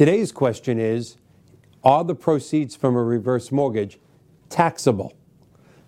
Today's 0.00 0.32
question 0.32 0.80
is 0.80 1.18
Are 1.84 2.04
the 2.04 2.14
proceeds 2.14 2.74
from 2.74 2.96
a 2.96 3.02
reverse 3.02 3.52
mortgage 3.52 3.98
taxable? 4.48 5.12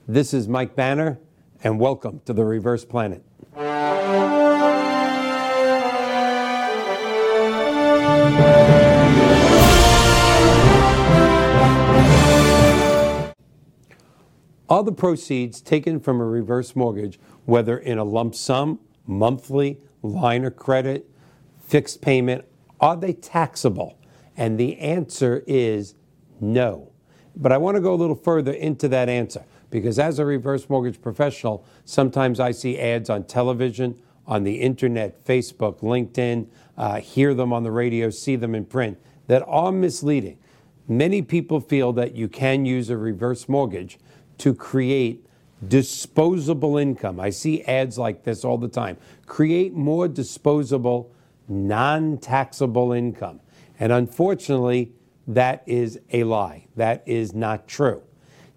This 0.06 0.34
is 0.34 0.46
Mike 0.46 0.76
Banner, 0.76 1.18
and 1.64 1.80
welcome 1.80 2.20
to 2.26 2.34
the 2.34 2.44
Reverse 2.44 2.84
Planet. 2.84 3.24
Are 14.68 14.84
the 14.84 14.92
proceeds 14.94 15.62
taken 15.62 15.98
from 15.98 16.20
a 16.20 16.26
reverse 16.26 16.76
mortgage, 16.76 17.18
whether 17.46 17.78
in 17.78 17.96
a 17.96 18.04
lump 18.04 18.34
sum, 18.34 18.78
monthly, 19.06 19.80
line 20.02 20.44
of 20.44 20.56
credit, 20.56 21.08
fixed 21.66 22.02
payment, 22.02 22.44
are 22.78 22.96
they 22.98 23.14
taxable? 23.14 23.96
And 24.36 24.58
the 24.58 24.78
answer 24.78 25.42
is 25.46 25.94
no. 26.40 26.92
But 27.34 27.52
I 27.52 27.58
want 27.58 27.76
to 27.76 27.80
go 27.80 27.94
a 27.94 27.96
little 27.96 28.16
further 28.16 28.52
into 28.52 28.88
that 28.88 29.08
answer 29.08 29.44
because 29.70 29.98
as 29.98 30.18
a 30.18 30.24
reverse 30.24 30.68
mortgage 30.68 31.00
professional, 31.00 31.64
sometimes 31.84 32.38
I 32.40 32.50
see 32.50 32.78
ads 32.78 33.08
on 33.08 33.24
television, 33.24 34.00
on 34.26 34.44
the 34.44 34.60
internet, 34.60 35.24
Facebook, 35.24 35.80
LinkedIn, 35.80 36.46
uh, 36.76 37.00
hear 37.00 37.34
them 37.34 37.52
on 37.52 37.62
the 37.62 37.70
radio, 37.70 38.10
see 38.10 38.36
them 38.36 38.54
in 38.54 38.64
print 38.64 38.98
that 39.26 39.42
are 39.46 39.72
misleading. 39.72 40.38
Many 40.88 41.22
people 41.22 41.60
feel 41.60 41.92
that 41.94 42.14
you 42.14 42.28
can 42.28 42.66
use 42.66 42.90
a 42.90 42.96
reverse 42.96 43.48
mortgage 43.48 43.98
to 44.38 44.54
create 44.54 45.26
disposable 45.66 46.76
income. 46.76 47.20
I 47.20 47.30
see 47.30 47.62
ads 47.62 47.96
like 47.96 48.24
this 48.24 48.44
all 48.44 48.58
the 48.58 48.68
time. 48.68 48.96
Create 49.26 49.72
more 49.72 50.08
disposable, 50.08 51.12
non 51.48 52.18
taxable 52.18 52.92
income. 52.92 53.40
And 53.82 53.90
unfortunately, 53.90 54.92
that 55.26 55.64
is 55.66 55.98
a 56.12 56.22
lie. 56.22 56.68
That 56.76 57.02
is 57.04 57.34
not 57.34 57.66
true. 57.66 58.04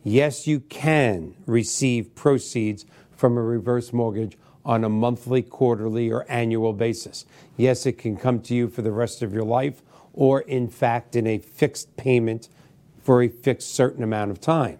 Yes, 0.04 0.46
you 0.46 0.60
can 0.60 1.34
receive 1.48 2.14
proceeds 2.14 2.86
from 3.18 3.36
a 3.36 3.42
reverse 3.42 3.92
mortgage 3.92 4.38
on 4.64 4.84
a 4.84 4.90
monthly, 4.90 5.42
quarterly, 5.42 6.12
or 6.12 6.28
annual 6.30 6.74
basis. 6.74 7.26
Yes, 7.58 7.88
it 7.88 7.94
can 7.94 8.18
come 8.18 8.40
to 8.42 8.54
you 8.54 8.68
for 8.68 8.84
the 8.84 8.92
rest 8.92 9.24
of 9.24 9.34
your 9.34 9.44
life, 9.44 9.82
or 10.14 10.42
in 10.42 10.68
fact, 10.68 11.16
in 11.16 11.26
a 11.26 11.40
fixed 11.40 11.98
payment 11.98 12.48
for 13.02 13.24
a 13.24 13.28
fixed 13.28 13.74
certain 13.74 14.04
amount 14.04 14.30
of 14.30 14.40
time. 14.40 14.78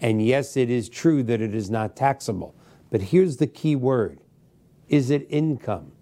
And 0.00 0.20
yes, 0.20 0.56
it 0.56 0.68
is 0.68 0.88
true 0.88 1.22
that 1.22 1.40
it 1.40 1.54
is 1.54 1.70
not 1.70 1.94
taxable. 1.94 2.56
But 2.90 3.02
here's 3.02 3.36
the 3.36 3.46
key 3.46 3.76
word 3.76 4.18
Is 4.88 5.10
it 5.10 5.28
income? 5.30 5.92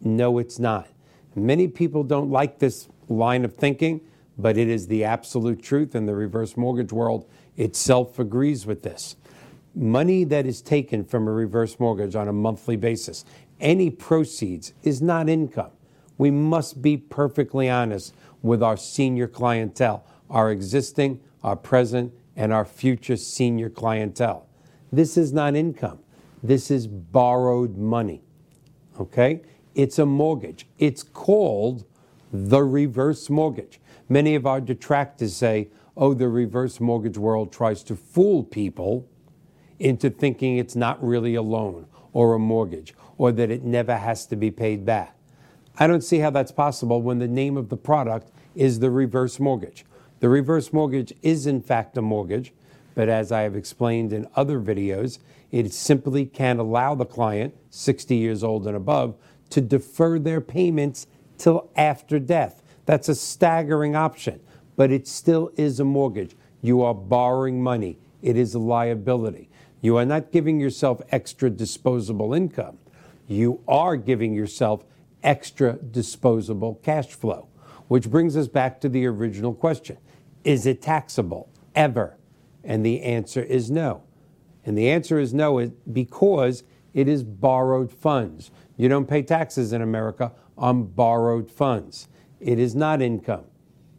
No, 0.00 0.38
it's 0.38 0.60
not. 0.60 0.86
Many 1.36 1.66
people 1.66 2.04
don't 2.04 2.30
like 2.30 2.58
this 2.60 2.88
line 3.08 3.44
of 3.44 3.54
thinking, 3.54 4.00
but 4.36 4.56
it 4.56 4.68
is 4.68 4.86
the 4.86 5.04
absolute 5.04 5.62
truth, 5.62 5.94
and 5.94 6.08
the 6.08 6.14
reverse 6.14 6.56
mortgage 6.56 6.92
world 6.92 7.28
itself 7.56 8.18
agrees 8.18 8.66
with 8.66 8.82
this. 8.82 9.16
Money 9.74 10.24
that 10.24 10.46
is 10.46 10.60
taken 10.60 11.04
from 11.04 11.26
a 11.26 11.32
reverse 11.32 11.78
mortgage 11.78 12.14
on 12.14 12.28
a 12.28 12.32
monthly 12.32 12.76
basis, 12.76 13.24
any 13.60 13.90
proceeds, 13.90 14.72
is 14.82 15.00
not 15.00 15.28
income. 15.28 15.70
We 16.18 16.30
must 16.30 16.82
be 16.82 16.96
perfectly 16.96 17.68
honest 17.68 18.14
with 18.42 18.62
our 18.62 18.76
senior 18.76 19.26
clientele, 19.26 20.04
our 20.30 20.50
existing, 20.50 21.20
our 21.42 21.56
present, 21.56 22.12
and 22.36 22.52
our 22.52 22.64
future 22.64 23.16
senior 23.16 23.70
clientele. 23.70 24.46
This 24.92 25.16
is 25.16 25.32
not 25.32 25.54
income. 25.54 26.00
This 26.42 26.70
is 26.70 26.86
borrowed 26.86 27.76
money. 27.76 28.22
Okay? 29.00 29.42
It's 29.74 29.98
a 29.98 30.06
mortgage. 30.06 30.66
It's 30.78 31.02
called 31.02 31.84
the 32.34 32.64
reverse 32.64 33.30
mortgage. 33.30 33.80
Many 34.08 34.34
of 34.34 34.44
our 34.44 34.60
detractors 34.60 35.36
say, 35.36 35.68
oh, 35.96 36.14
the 36.14 36.28
reverse 36.28 36.80
mortgage 36.80 37.16
world 37.16 37.52
tries 37.52 37.84
to 37.84 37.94
fool 37.94 38.42
people 38.42 39.08
into 39.78 40.10
thinking 40.10 40.56
it's 40.56 40.74
not 40.74 41.02
really 41.02 41.36
a 41.36 41.42
loan 41.42 41.86
or 42.12 42.34
a 42.34 42.38
mortgage 42.40 42.92
or 43.18 43.30
that 43.30 43.52
it 43.52 43.62
never 43.62 43.96
has 43.96 44.26
to 44.26 44.34
be 44.34 44.50
paid 44.50 44.84
back. 44.84 45.16
I 45.78 45.86
don't 45.86 46.02
see 46.02 46.18
how 46.18 46.30
that's 46.30 46.50
possible 46.50 47.00
when 47.00 47.20
the 47.20 47.28
name 47.28 47.56
of 47.56 47.68
the 47.68 47.76
product 47.76 48.32
is 48.56 48.80
the 48.80 48.90
reverse 48.90 49.38
mortgage. 49.38 49.84
The 50.18 50.28
reverse 50.28 50.72
mortgage 50.72 51.12
is, 51.22 51.46
in 51.46 51.62
fact, 51.62 51.96
a 51.96 52.02
mortgage, 52.02 52.52
but 52.96 53.08
as 53.08 53.30
I 53.30 53.42
have 53.42 53.54
explained 53.54 54.12
in 54.12 54.26
other 54.34 54.58
videos, 54.58 55.20
it 55.52 55.72
simply 55.72 56.26
can't 56.26 56.58
allow 56.58 56.96
the 56.96 57.04
client, 57.04 57.54
60 57.70 58.16
years 58.16 58.42
old 58.42 58.66
and 58.66 58.76
above, 58.76 59.14
to 59.50 59.60
defer 59.60 60.18
their 60.18 60.40
payments 60.40 61.06
till 61.38 61.70
after 61.76 62.18
death. 62.18 62.62
That's 62.86 63.08
a 63.08 63.14
staggering 63.14 63.96
option, 63.96 64.40
but 64.76 64.90
it 64.90 65.06
still 65.08 65.50
is 65.56 65.80
a 65.80 65.84
mortgage. 65.84 66.36
You 66.60 66.82
are 66.82 66.94
borrowing 66.94 67.62
money, 67.62 67.98
it 68.22 68.36
is 68.36 68.54
a 68.54 68.58
liability. 68.58 69.50
You 69.80 69.96
are 69.98 70.06
not 70.06 70.32
giving 70.32 70.60
yourself 70.60 71.02
extra 71.10 71.50
disposable 71.50 72.32
income. 72.32 72.78
You 73.26 73.60
are 73.68 73.96
giving 73.96 74.32
yourself 74.32 74.84
extra 75.22 75.74
disposable 75.74 76.76
cash 76.82 77.08
flow, 77.08 77.48
which 77.88 78.10
brings 78.10 78.36
us 78.36 78.48
back 78.48 78.80
to 78.80 78.88
the 78.88 79.06
original 79.06 79.54
question 79.54 79.98
Is 80.42 80.66
it 80.66 80.80
taxable 80.80 81.50
ever? 81.74 82.16
And 82.62 82.84
the 82.84 83.02
answer 83.02 83.42
is 83.42 83.70
no. 83.70 84.04
And 84.64 84.76
the 84.78 84.88
answer 84.88 85.18
is 85.18 85.34
no 85.34 85.70
because 85.92 86.64
it 86.94 87.08
is 87.08 87.22
borrowed 87.22 87.92
funds. 87.92 88.50
You 88.76 88.88
don't 88.88 89.06
pay 89.06 89.22
taxes 89.22 89.72
in 89.72 89.82
America 89.82 90.32
on 90.56 90.84
borrowed 90.84 91.50
funds. 91.50 92.08
It 92.40 92.58
is 92.58 92.74
not 92.74 93.02
income. 93.02 93.44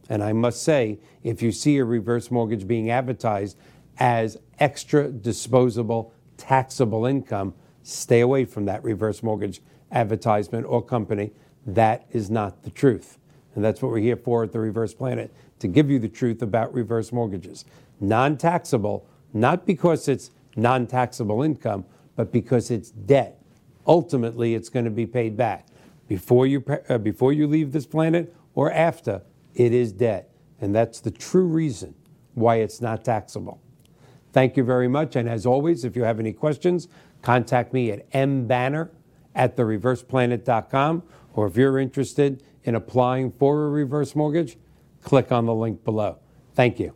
And 0.10 0.24
I 0.24 0.34
must 0.34 0.62
say, 0.62 1.00
if 1.24 1.42
you 1.42 1.52
see 1.52 1.78
a 1.78 1.86
reverse 1.86 2.30
mortgage 2.30 2.68
being 2.68 2.90
advertised 2.90 3.58
as 3.98 4.38
extra 4.60 5.10
disposable 5.10 6.14
taxable 6.38 7.06
income, 7.06 7.54
stay 7.84 8.20
away 8.22 8.46
from 8.46 8.66
that 8.66 8.84
reverse 8.84 9.24
mortgage 9.24 9.62
advertisement 9.92 10.66
or 10.68 10.82
company. 10.82 11.32
That 11.66 12.06
is 12.12 12.30
not 12.30 12.64
the 12.64 12.70
truth. 12.70 13.18
And 13.56 13.64
that's 13.64 13.82
what 13.82 13.92
we're 13.92 14.00
here 14.00 14.18
for 14.18 14.44
at 14.44 14.52
the 14.52 14.60
Reverse 14.60 14.94
Planet 14.94 15.34
to 15.60 15.68
give 15.68 15.90
you 15.90 15.98
the 15.98 16.10
truth 16.10 16.42
about 16.42 16.74
reverse 16.74 17.12
mortgages. 17.12 17.66
Non 18.00 18.38
taxable, 18.38 19.08
not 19.34 19.66
because 19.66 20.08
it's 20.08 20.32
non 20.56 20.86
taxable 20.86 21.42
income, 21.42 21.86
but 22.16 22.32
because 22.32 22.70
it's 22.70 22.92
debt. 22.92 23.42
Ultimately, 23.88 24.56
it's 24.56 24.70
going 24.70 24.86
to 24.86 24.92
be 24.92 25.06
paid 25.06 25.38
back. 25.38 25.68
Before 26.08 26.46
you, 26.46 26.64
uh, 26.90 26.98
before 26.98 27.34
you 27.34 27.48
leave 27.48 27.72
this 27.72 27.86
planet 27.86 28.36
or 28.54 28.72
after, 28.72 29.24
it 29.54 29.74
is 29.74 29.92
debt. 29.92 30.30
And 30.62 30.74
that's 30.74 31.00
the 31.00 31.12
true 31.12 31.46
reason 31.46 31.96
why 32.34 32.58
it's 32.58 32.82
not 32.82 33.04
taxable. 33.04 33.62
Thank 34.32 34.58
you 34.58 34.64
very 34.64 34.88
much. 34.88 35.16
And 35.16 35.30
as 35.30 35.46
always, 35.46 35.86
if 35.86 35.96
you 35.96 36.04
have 36.04 36.20
any 36.20 36.34
questions, 36.34 36.88
contact 37.22 37.74
me 37.74 37.92
at 37.92 38.10
mbanner 38.12 38.90
at 39.34 39.56
thereverseplanet.com. 39.56 41.04
Or 41.34 41.48
if 41.48 41.58
you're 41.58 41.80
interested 41.80 42.44
in 42.64 42.76
applying 42.76 43.32
for 43.32 43.66
a 43.66 43.70
reverse 43.70 44.16
mortgage, 44.16 44.58
click 45.02 45.32
on 45.32 45.46
the 45.46 45.56
link 45.56 45.84
below. 45.84 46.20
Thank 46.54 46.80
you. 46.80 46.94